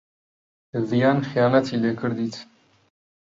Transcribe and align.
ڤیان 0.89 1.17
خیانەتی 1.29 1.79
لێ 1.81 1.91
کردیت. 1.99 2.35